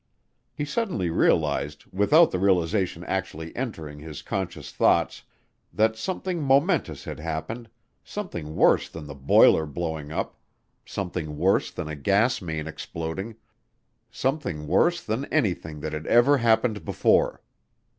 He 0.51 0.65
suddenly 0.65 1.11
realized, 1.11 1.85
without 1.91 2.31
the 2.31 2.39
realization 2.39 3.03
actually 3.03 3.55
entering 3.55 3.99
his 3.99 4.23
conscious 4.23 4.71
thoughts, 4.71 5.21
that 5.71 5.95
something 5.95 6.41
momentous 6.41 7.03
had 7.03 7.19
happened, 7.19 7.69
something 8.03 8.55
worse 8.55 8.89
than 8.89 9.05
the 9.05 9.13
boiler 9.13 9.67
blowing 9.67 10.11
up, 10.11 10.39
something 10.87 11.37
worse 11.37 11.69
than 11.69 11.87
a 11.87 11.95
gas 11.95 12.41
main 12.41 12.65
exploding, 12.65 13.35
something 14.09 14.65
worse 14.65 15.03
than 15.03 15.25
anything 15.25 15.81
that 15.81 15.93
had 15.93 16.07
ever 16.07 16.37
happened 16.39 16.83
before. 16.83 17.43